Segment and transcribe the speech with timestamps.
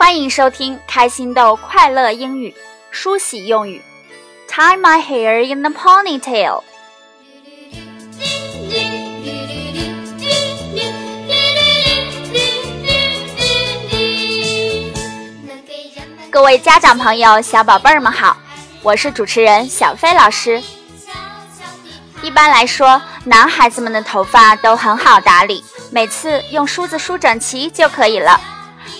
[0.00, 2.56] 欢迎收听开心豆快乐英语
[2.90, 3.82] 梳洗用语。
[4.48, 6.62] Tie my hair in a ponytail。
[16.30, 18.34] 各位家长朋友、小宝贝儿们好，
[18.80, 20.62] 我是主持人小飞老师。
[22.22, 28.40] 一般来说，男孩子们的头发都很好打理，每次用梳子梳整齐就可以了。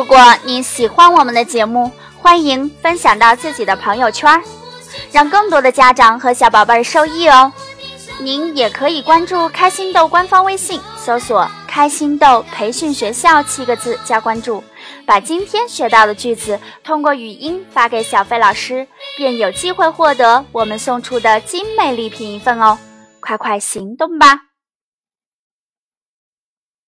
[0.00, 4.42] 如果你喜欢我们的节目，欢迎分享到自己的朋友圈，
[5.12, 7.52] 让更多的家长和小宝贝受益哦。
[8.18, 14.64] 您也可以关注开心豆官方微信，搜索“开心豆培训学校”七个字加关注，
[15.04, 18.88] 把今天学到的句子通过语音发给小飞老师，
[19.18, 22.78] 便有机会获得我们送出的精美礼品一份哦！
[23.20, 24.49] 快快行动吧！